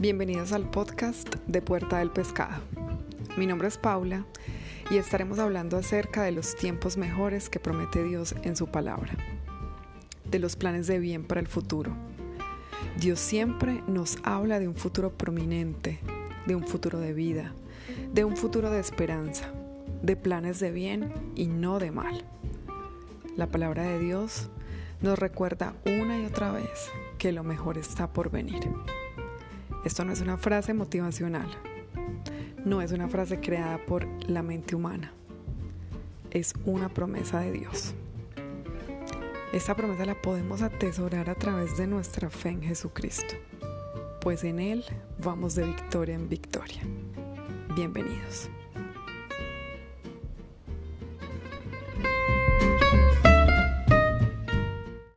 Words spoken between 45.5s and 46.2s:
de victoria